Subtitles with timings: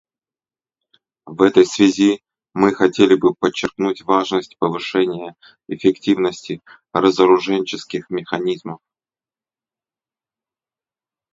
[1.27, 2.23] В этой связи
[2.55, 5.35] мы хотели бы подчеркнуть важность повышения
[5.67, 6.59] эффективности
[6.91, 8.79] разоруженческих механизмов.